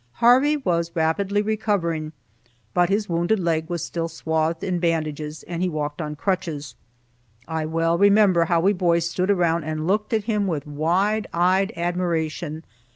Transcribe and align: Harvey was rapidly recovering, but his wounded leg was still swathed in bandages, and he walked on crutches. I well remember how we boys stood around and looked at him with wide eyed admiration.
Harvey 0.13 0.57
was 0.57 0.89
rapidly 0.95 1.43
recovering, 1.43 2.11
but 2.73 2.89
his 2.89 3.07
wounded 3.07 3.39
leg 3.39 3.69
was 3.69 3.83
still 3.85 4.07
swathed 4.09 4.63
in 4.63 4.79
bandages, 4.79 5.43
and 5.43 5.61
he 5.61 5.69
walked 5.69 6.01
on 6.01 6.15
crutches. 6.15 6.73
I 7.47 7.67
well 7.67 7.99
remember 7.99 8.45
how 8.45 8.61
we 8.61 8.73
boys 8.73 9.07
stood 9.07 9.29
around 9.29 9.63
and 9.63 9.85
looked 9.85 10.11
at 10.11 10.23
him 10.23 10.47
with 10.47 10.65
wide 10.65 11.27
eyed 11.35 11.71
admiration. 11.77 12.63